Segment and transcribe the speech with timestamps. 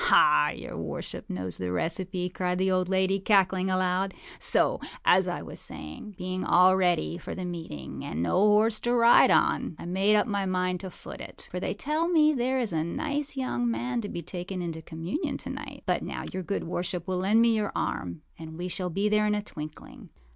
[0.09, 4.15] âAh, your worship knows the recipe,â cried the old lady, cackling aloud.
[4.39, 8.95] âSo, as I was saying, being all ready for the meeting, and no horse to
[8.95, 12.57] ride on, I made up my mind to foot it; for they tell me there
[12.59, 15.83] is a nice young man to be taken into communion to night.
[15.85, 19.27] But now your good worship will lend me your arm, and we shall be there
[19.27, 20.09] in a twinkling.